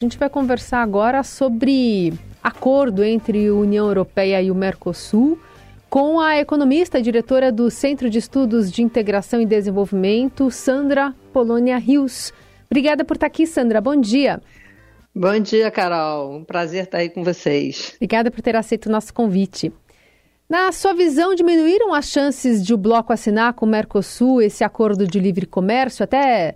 [0.00, 5.36] A gente vai conversar agora sobre acordo entre a União Europeia e o Mercosul,
[5.90, 12.32] com a economista diretora do Centro de Estudos de Integração e Desenvolvimento, Sandra Polônia Rios.
[12.70, 13.80] Obrigada por estar aqui, Sandra.
[13.80, 14.40] Bom dia.
[15.12, 16.32] Bom dia, Carol.
[16.32, 17.94] Um prazer estar aí com vocês.
[17.96, 19.72] Obrigada por ter aceito o nosso convite.
[20.48, 25.08] Na sua visão, diminuíram as chances de o bloco assinar com o Mercosul esse acordo
[25.08, 26.54] de livre comércio, até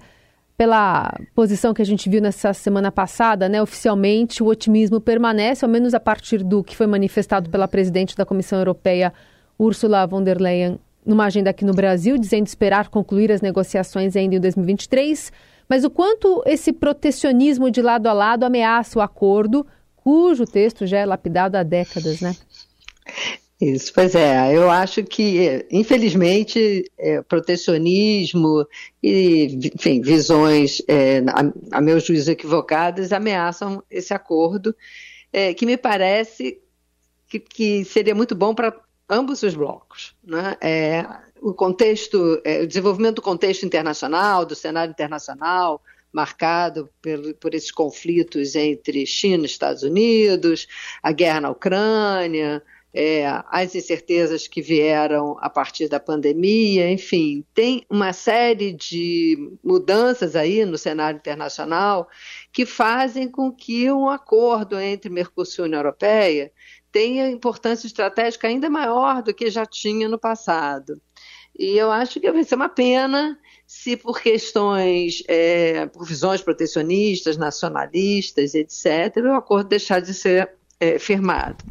[0.57, 5.71] pela posição que a gente viu nessa semana passada, né, oficialmente o otimismo permanece, ao
[5.71, 9.13] menos a partir do que foi manifestado pela presidente da Comissão Europeia,
[9.59, 14.37] Ursula von der Leyen, numa agenda aqui no Brasil, dizendo esperar concluir as negociações ainda
[14.37, 15.33] em 2023.
[15.69, 20.99] Mas o quanto esse protecionismo de lado a lado ameaça o acordo, cujo texto já
[20.99, 22.35] é lapidado há décadas, né?
[23.63, 24.57] Isso, pois é.
[24.57, 28.67] Eu acho que, infelizmente, é, protecionismo
[29.01, 34.75] e, enfim, visões, é, a, a meu juízo, equivocadas, ameaçam esse acordo,
[35.33, 36.61] é, que me parece
[37.29, 38.77] que, que seria muito bom para
[39.09, 40.17] ambos os blocos.
[40.25, 40.57] Né?
[40.61, 41.07] É,
[41.41, 45.81] o contexto, é, o desenvolvimento do contexto internacional, do cenário internacional,
[46.13, 50.67] marcado por, por esses conflitos entre China e Estados Unidos,
[51.01, 52.61] a guerra na Ucrânia,
[52.95, 60.37] é, as incertezas que vieram a partir da pandemia, enfim, tem uma série de mudanças
[60.37, 62.09] aí no cenário internacional
[62.53, 66.53] que fazem com que um acordo entre Mercosul e União Europeia
[66.91, 71.01] tenha importância estratégica ainda maior do que já tinha no passado.
[71.59, 77.39] E eu acho que vai ser uma pena se por questões, é, por visões protecionistas,
[77.39, 81.65] nacionalistas, etc., o acordo deixar de ser é, firmado.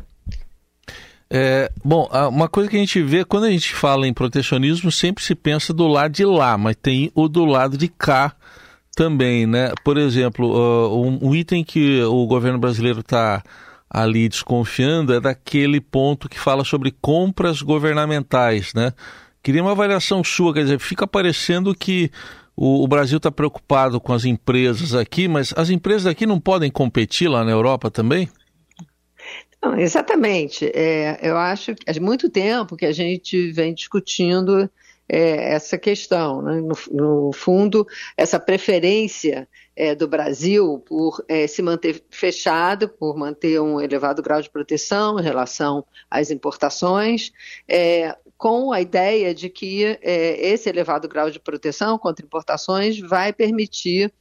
[1.34, 5.24] É, bom, uma coisa que a gente vê, quando a gente fala em protecionismo, sempre
[5.24, 8.36] se pensa do lado de lá, mas tem o do lado de cá
[8.94, 9.72] também, né?
[9.82, 13.42] Por exemplo, uh, um, item que o governo brasileiro está
[13.90, 18.92] ali desconfiando é daquele ponto que fala sobre compras governamentais, né?
[19.42, 22.12] Queria uma avaliação sua, quer dizer, fica parecendo que
[22.58, 26.70] o, o Brasil está preocupado com as empresas aqui, mas as empresas aqui não podem
[26.70, 28.28] competir lá na Europa também?
[29.62, 30.72] Não, exatamente.
[30.74, 34.70] É, eu acho que há muito tempo que a gente vem discutindo
[35.12, 36.42] é, essa questão.
[36.42, 36.62] Né?
[36.62, 43.60] No, no, fundo, essa preferência é, do Brasil por é, se manter fechado, por manter
[43.60, 47.32] um elevado grau de proteção em relação às importações,
[47.68, 53.34] é, com a ideia de que é, esse elevado grau de proteção contra importações vai
[53.34, 54.12] permitir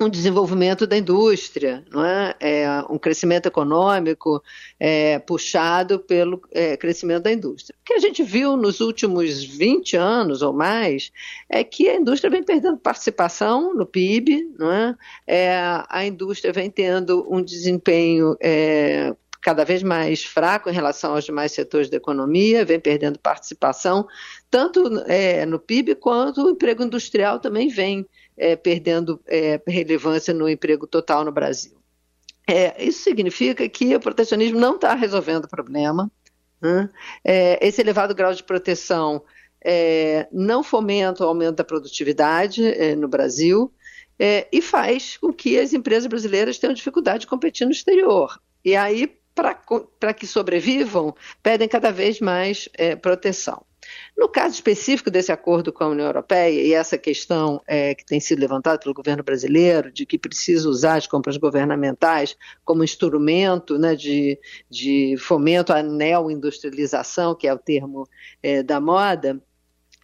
[0.00, 2.34] um desenvolvimento da indústria, não é?
[2.38, 4.40] é um crescimento econômico
[4.78, 7.76] é, puxado pelo é, crescimento da indústria.
[7.80, 11.10] O que a gente viu nos últimos 20 anos ou mais
[11.48, 14.94] é que a indústria vem perdendo participação no PIB, não é?
[15.26, 21.24] é a indústria vem tendo um desempenho é, cada vez mais fraco em relação aos
[21.24, 24.06] demais setores da economia, vem perdendo participação,
[24.48, 28.06] tanto é, no PIB quanto o emprego industrial também vem
[28.38, 31.78] é, perdendo é, relevância no emprego total no Brasil.
[32.48, 36.10] É, isso significa que o protecionismo não está resolvendo o problema.
[36.60, 36.88] Né?
[37.22, 39.22] É, esse elevado grau de proteção
[39.62, 43.72] é, não fomenta o aumento da produtividade é, no Brasil
[44.50, 48.40] e faz com que as empresas brasileiras tenham dificuldade de competir no exterior.
[48.64, 52.68] E aí, para que sobrevivam, pedem cada vez mais
[53.00, 53.64] proteção.
[54.18, 58.18] No caso específico desse acordo com a União Europeia, e essa questão é, que tem
[58.18, 63.94] sido levantada pelo governo brasileiro, de que precisa usar as compras governamentais como instrumento né,
[63.94, 64.36] de,
[64.68, 68.08] de fomento à neoindustrialização, que é o termo
[68.42, 69.40] é, da moda,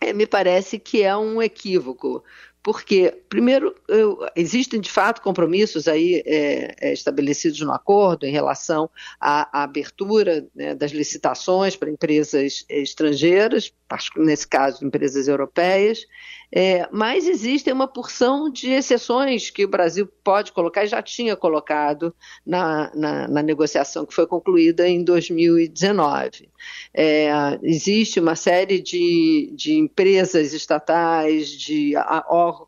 [0.00, 2.22] é, me parece que é um equívoco,
[2.64, 8.88] porque, primeiro, eu, existem de fato compromissos aí é, é, estabelecidos no acordo em relação
[9.20, 13.70] à, à abertura né, das licitações para empresas estrangeiras,
[14.16, 16.06] nesse caso empresas europeias,
[16.56, 21.34] é, mas existe uma porção de exceções que o Brasil pode colocar e já tinha
[21.34, 22.14] colocado
[22.46, 26.48] na, na, na negociação que foi concluída em 2019.
[26.94, 31.94] É, existe uma série de, de empresas estatais, de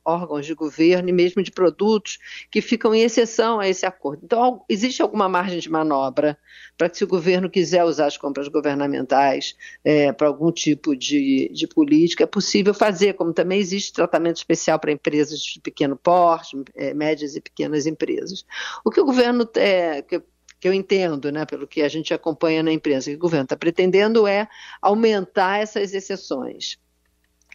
[0.04, 2.18] órgãos de governo e mesmo de produtos
[2.50, 4.22] que ficam em exceção a esse acordo.
[4.24, 6.36] Então, existe alguma margem de manobra
[6.76, 9.54] para que, se o governo quiser usar as compras governamentais
[9.84, 14.78] é, para algum tipo de, de política, é possível fazer, como também existe tratamento especial
[14.78, 18.44] para empresas de pequeno porte, é, médias e pequenas empresas.
[18.84, 20.23] O que o governo é, que,
[20.61, 23.56] que eu entendo, né, pelo que a gente acompanha na imprensa, que o governo está
[23.56, 24.49] pretendendo é
[24.81, 26.78] aumentar essas exceções.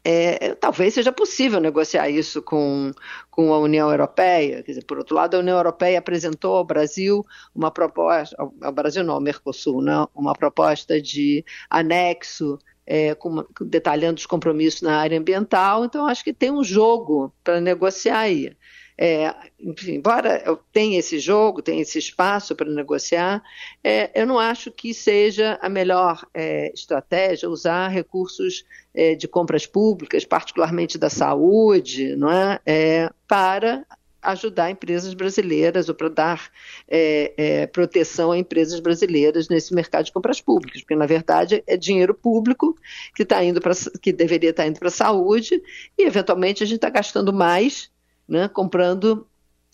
[0.04, 2.92] é, talvez seja possível negociar isso com,
[3.30, 4.64] com a União Europeia.
[4.64, 9.04] Quer dizer, por outro lado, a União Europeia apresentou ao Brasil uma proposta, ao Brasil
[9.04, 15.18] não, ao Mercosul, não, uma proposta de anexo é, com, detalhando os compromissos na área
[15.18, 15.86] ambiental.
[15.86, 18.56] Então, acho que tem um jogo para negociar aí.
[18.98, 23.42] É, enfim, embora tenha esse jogo, tenha esse espaço para negociar,
[23.84, 28.64] é, eu não acho que seja a melhor é, estratégia usar recursos
[28.94, 33.86] é, de compras públicas, particularmente da saúde, não é, é para
[34.22, 36.52] ajudar empresas brasileiras ou para dar
[36.88, 41.76] é, é, proteção a empresas brasileiras nesse mercado de compras públicas, porque na verdade é
[41.76, 42.76] dinheiro público
[43.16, 45.62] que está indo para que deveria estar tá indo para a saúde
[45.98, 47.90] e eventualmente a gente está gastando mais
[48.28, 49.28] né, comprando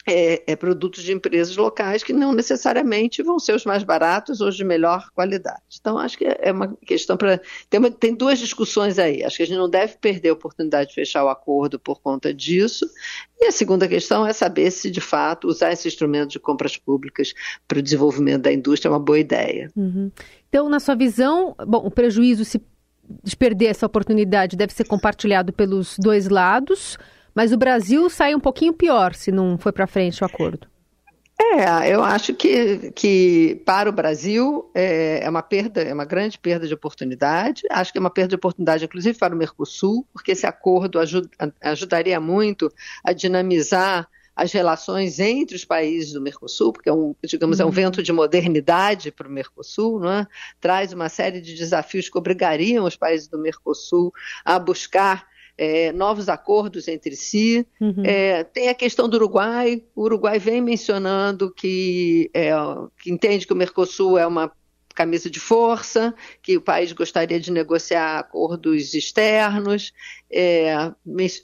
[0.07, 4.49] é, é, produtos de empresas locais que não necessariamente vão ser os mais baratos ou
[4.49, 5.61] de melhor qualidade.
[5.79, 7.41] Então, acho que é uma questão para.
[7.69, 9.23] Tem, tem, duas discussões aí.
[9.23, 12.33] Acho que a gente não deve perder a oportunidade de fechar o acordo por conta
[12.33, 12.89] disso.
[13.37, 17.33] E a segunda questão é saber se, de fato, usar esse instrumento de compras públicas
[17.67, 19.69] para o desenvolvimento da indústria é uma boa ideia.
[19.75, 20.09] Uhum.
[20.47, 22.61] Então, na sua visão, bom, o prejuízo se
[23.23, 26.97] de perder essa oportunidade deve ser compartilhado pelos dois lados.
[27.37, 30.67] Mas o Brasil sai um pouquinho pior se não foi para frente o acordo.
[31.39, 36.39] É, eu acho que, que para o Brasil é, é, uma perda, é uma grande
[36.39, 37.61] perda de oportunidade.
[37.69, 41.29] Acho que é uma perda de oportunidade, inclusive para o Mercosul, porque esse acordo ajuda,
[41.61, 42.73] ajudaria muito
[43.03, 47.67] a dinamizar as relações entre os países do Mercosul, porque é um, digamos, é um
[47.67, 47.71] uhum.
[47.71, 50.27] vento de modernidade para o Mercosul, não é?
[50.59, 54.11] traz uma série de desafios que obrigariam os países do Mercosul
[54.43, 57.65] a buscar é, novos acordos entre si.
[57.81, 58.03] Uhum.
[58.03, 59.83] É, tem a questão do Uruguai.
[59.95, 62.51] O Uruguai vem mencionando que, é,
[63.01, 64.51] que entende que o Mercosul é uma
[64.97, 66.11] camisa de força,
[66.41, 69.93] que o país gostaria de negociar acordos externos,
[70.31, 70.91] é,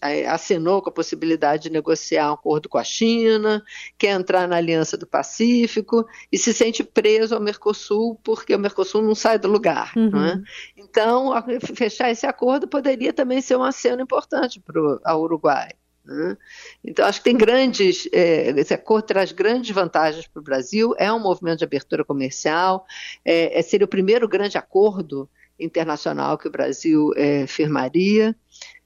[0.01, 3.63] é, assinou com a possibilidade de negociar um acordo com a China,
[3.95, 9.03] quer entrar na Aliança do Pacífico e se sente preso ao Mercosul porque o Mercosul
[9.03, 9.93] não sai do lugar.
[9.95, 10.25] Uhum.
[10.25, 10.41] É?
[10.75, 11.31] Então,
[11.75, 15.69] fechar esse acordo poderia também ser um aceno importante para o Uruguai.
[16.05, 16.37] Né?
[16.83, 21.11] Então, acho que tem grandes, é, esse acordo traz grandes vantagens para o Brasil, é
[21.11, 22.85] um movimento de abertura comercial,
[23.23, 25.29] é, é, seria o primeiro grande acordo
[25.59, 28.35] internacional que o Brasil é, firmaria.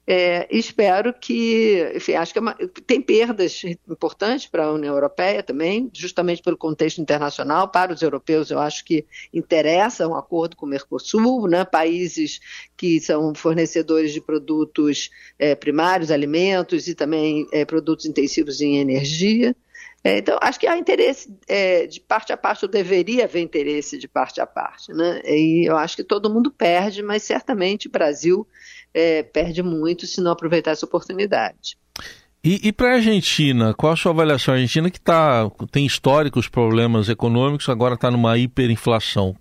[0.09, 2.55] É, espero que, enfim, acho que é uma,
[2.85, 7.67] tem perdas importantes para a União Europeia também, justamente pelo contexto internacional.
[7.67, 12.39] Para os europeus, eu acho que interessa um acordo com o Mercosul, né, países
[12.77, 19.53] que são fornecedores de produtos é, primários, alimentos e também é, produtos intensivos em energia.
[20.05, 23.97] É, então, acho que há interesse é, de parte a parte, ou deveria haver interesse
[23.97, 24.93] de parte a parte.
[24.93, 25.21] Né?
[25.25, 28.47] E eu acho que todo mundo perde, mas certamente o Brasil
[28.97, 31.77] é, perde muito se não aproveitar essa oportunidade.
[32.43, 34.53] E, e para a Argentina, qual a sua avaliação?
[34.53, 39.35] A Argentina que tá, tem históricos problemas econômicos, agora está numa hiperinflação.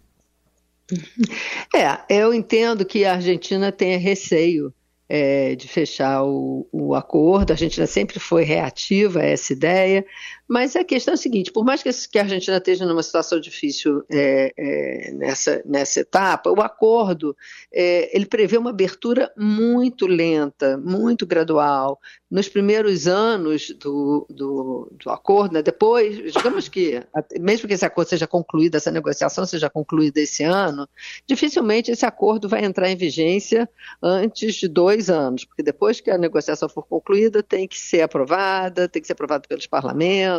[1.74, 4.72] É, eu entendo que a Argentina tenha receio
[5.08, 7.50] é, de fechar o, o, acordo.
[7.50, 10.04] A Argentina sempre foi reativa a essa ideia,
[10.48, 14.04] mas a questão é a seguinte: por mais que a Argentina esteja numa situação difícil
[14.10, 17.36] é, é, nessa, nessa etapa, o acordo
[17.72, 21.98] é, ele prevê uma abertura muito lenta, muito gradual.
[22.28, 27.00] Nos primeiros anos do, do, do acordo, né, depois, digamos que,
[27.38, 30.88] mesmo que esse acordo seja concluído, essa negociação seja concluída esse ano,
[31.24, 33.68] dificilmente esse acordo vai entrar em vigência
[34.02, 38.88] antes de dois anos, porque depois que a negociação for concluída, tem que ser aprovada,
[38.88, 40.35] tem que ser aprovada pelos parlamentos,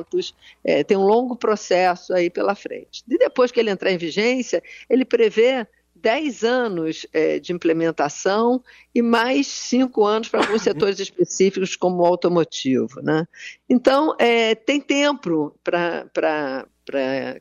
[0.63, 3.04] é, tem um longo processo aí pela frente.
[3.08, 5.68] E depois que ele entrar em vigência, ele prevê
[6.01, 8.63] 10 anos é, de implementação
[8.94, 13.01] e mais 5 anos para alguns setores específicos, como o automotivo.
[13.01, 13.27] Né?
[13.70, 16.66] Então, é, tem tempo para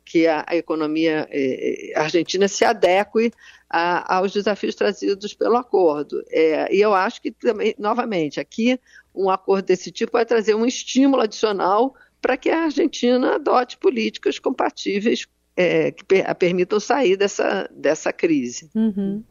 [0.04, 3.30] que a, a economia é, argentina se adeque
[3.68, 6.22] a, aos desafios trazidos pelo acordo.
[6.30, 8.80] É, e eu acho que também, novamente, aqui
[9.14, 11.94] um acordo desse tipo vai trazer um estímulo adicional
[12.26, 18.12] para que a Argentina adote políticas compatíveis é, que per, a permitam sair dessa, dessa
[18.12, 18.68] crise.
[18.74, 19.22] Uhum.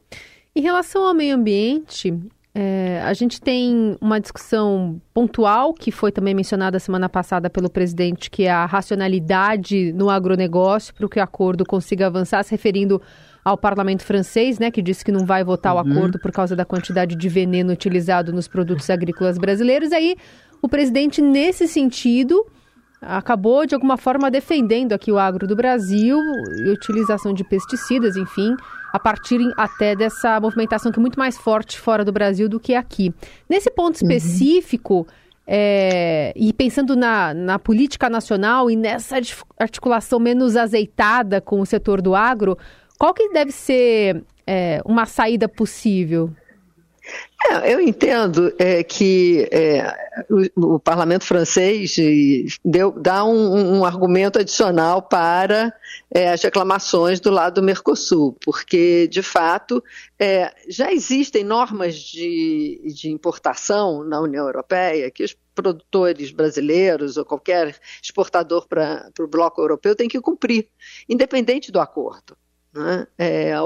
[0.56, 2.18] Em relação ao meio ambiente,
[2.54, 8.32] é, a gente tem uma discussão pontual que foi também mencionada semana passada pelo presidente,
[8.32, 13.02] que é a racionalidade no agronegócio para que o acordo consiga avançar, se referindo
[13.44, 15.92] ao parlamento francês, né, que disse que não vai votar o uhum.
[15.92, 19.92] acordo por causa da quantidade de veneno utilizado nos produtos agrícolas brasileiros.
[19.92, 20.16] Aí
[20.62, 22.46] o presidente, nesse sentido,
[23.02, 26.20] acabou de alguma forma defendendo aqui o agro do Brasil
[26.58, 28.56] e utilização de pesticidas, enfim,
[28.92, 32.74] a partir até dessa movimentação que é muito mais forte fora do Brasil do que
[32.74, 33.14] aqui.
[33.50, 34.10] Nesse ponto uhum.
[34.10, 35.06] específico, uhum.
[35.46, 39.18] é, e pensando na, na política nacional e nessa
[39.60, 42.58] articulação menos azeitada com o setor do agro,
[42.98, 46.32] qual que deve ser é, uma saída possível?
[47.48, 49.96] É, eu entendo é, que é,
[50.56, 51.96] o, o, parlamento francês
[52.64, 55.72] deu, dá um, um argumento adicional para
[56.12, 59.84] é, as reclamações do lado do Mercosul, porque, de fato,
[60.18, 67.26] é, já existem normas de, de importação na União Europeia que os produtores brasileiros ou
[67.26, 70.68] qualquer exportador para o bloco europeu tem que cumprir,
[71.08, 72.36] independente do acordo.
[72.76, 73.08] Né?
[73.18, 73.62] É,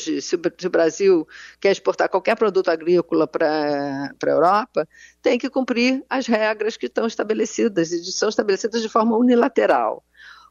[0.00, 1.26] hoje, se o Brasil
[1.60, 4.88] quer exportar qualquer produto agrícola para a Europa,
[5.22, 10.04] tem que cumprir as regras que estão estabelecidas e são estabelecidas de forma unilateral.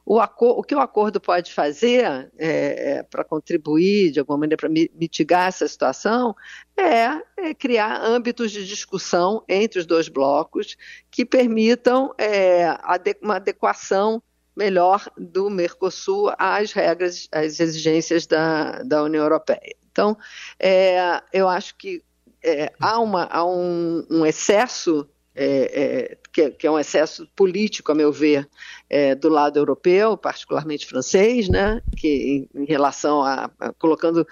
[0.06, 4.70] O, o que o acordo pode fazer é, é, para contribuir, de alguma maneira, para
[4.70, 6.36] mitigar essa situação,
[6.75, 10.75] é, é, criar âmbitos de discussão entre os dois blocos
[11.12, 12.75] que permitam é,
[13.22, 14.24] uma adequação
[14.59, 19.73] melhor do Mercosul às regras, às exigências da, da União Europeia.
[19.89, 20.17] Então,
[20.59, 22.03] é, eu acho que
[22.43, 25.45] é, há, uma, há um, um excesso, é,
[25.81, 28.49] é que, que, é um excesso político, a meu ver,
[28.89, 34.27] é, do lado europeu, particularmente francês, né, que em, em relação a, a, colocando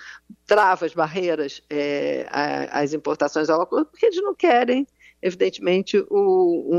[0.45, 2.27] travas, barreiras é,
[2.69, 4.85] às importações ao acordo, porque eles não querem
[5.21, 6.69] evidentemente, o,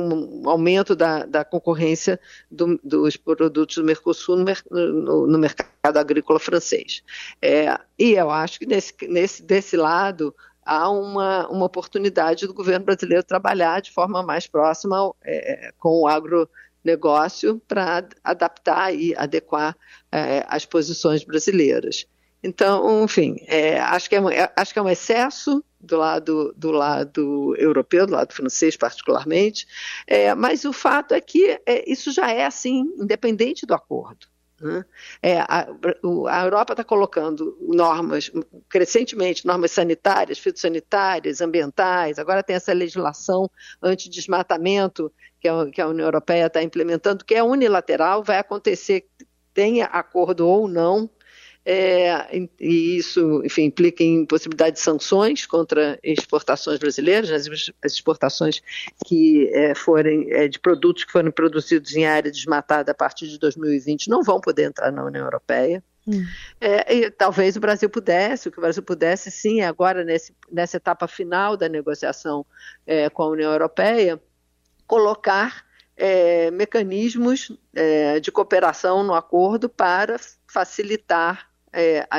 [0.43, 2.19] um aumento da, da concorrência
[2.51, 7.03] do, dos produtos do Mercosul no, no, no mercado agrícola francês.
[7.43, 12.85] É, e eu acho que nesse, nesse, desse lado há uma, uma oportunidade do governo
[12.85, 19.77] brasileiro trabalhar de forma mais próxima é, com o agronegócio para adaptar e adequar
[20.13, 22.07] é, as posições brasileiras.
[22.43, 27.57] Então, enfim, é, acho, que é, acho que é um excesso do lado, do lado
[27.57, 29.67] europeu, do lado francês particularmente,
[30.07, 34.27] é, mas o fato é que é, isso já é assim, independente do acordo.
[34.61, 34.85] Né?
[35.23, 35.69] É, a,
[36.29, 38.31] a, Europa está colocando normas,
[38.69, 43.49] crescentemente, normas sanitárias, fitossanitárias, ambientais, agora tem essa legislação
[43.83, 49.09] anti-desmatamento que, que a União Europeia está implementando, que é unilateral, vai acontecer,
[49.55, 51.09] tenha acordo ou não,
[51.71, 58.63] é, e isso, enfim, implica em possibilidade de sanções contra exportações brasileiras, as exportações
[59.05, 63.39] que é, forem é, de produtos que forem produzidos em área desmatada a partir de
[63.39, 65.85] 2020 não vão poder entrar na União Europeia.
[66.07, 66.25] Hum.
[66.59, 70.79] É, e talvez o Brasil pudesse, o que o Brasil pudesse, sim, agora nesse, nessa
[70.79, 72.47] etapa final da negociação
[72.87, 74.19] é, com a União Europeia,
[74.87, 75.67] colocar
[75.99, 81.47] é, mecanismos é, de cooperação no acordo para facilitar
[81.79, 82.19] é, a,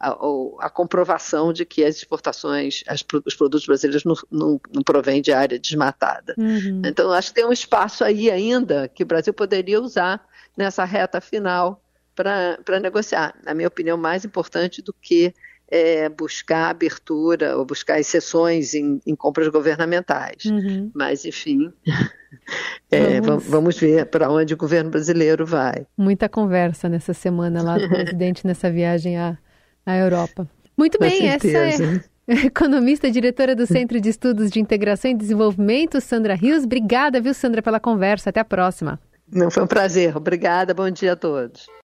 [0.00, 0.16] a,
[0.60, 5.30] a, comprovação de que as exportações, as, os produtos brasileiros não, não, não provêm de
[5.30, 6.34] área desmatada.
[6.38, 6.80] Uhum.
[6.86, 11.20] Então, acho que tem um espaço aí ainda que o Brasil poderia usar nessa reta
[11.20, 11.82] final
[12.14, 13.34] para negociar.
[13.44, 15.34] Na minha opinião, mais importante do que
[15.74, 20.44] é, buscar abertura ou buscar exceções em, em compras governamentais.
[20.44, 20.88] Uhum.
[20.94, 21.72] Mas, enfim,
[22.92, 23.44] é, vamos...
[23.44, 23.76] vamos...
[23.76, 25.84] ver para onde o governo brasileiro vai.
[25.98, 29.36] Muita conversa nessa semana lá do presidente nessa viagem à,
[29.84, 30.48] à Europa.
[30.78, 31.58] Muito Com bem, certeza.
[31.58, 36.62] essa é economista, diretora do Centro de Estudos de Integração e Desenvolvimento, Sandra Rios.
[36.62, 38.30] Obrigada, viu, Sandra, pela conversa.
[38.30, 39.00] Até a próxima.
[39.28, 40.16] Não, foi um prazer.
[40.16, 40.72] Obrigada.
[40.72, 41.66] Bom dia a todos.